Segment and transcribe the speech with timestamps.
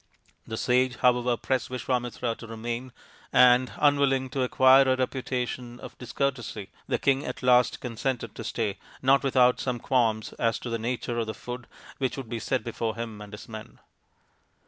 [0.47, 2.91] The sage, however, pressed Visvamitra to remain,
[3.31, 8.79] and, unwilling to acquire a reputation for discourtesy, the king at last consented to stay,
[9.03, 11.67] not without some qualms as to the nature of the food
[11.99, 13.77] which would be set before him and his men.